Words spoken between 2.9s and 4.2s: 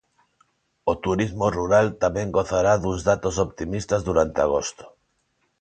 datos optimistas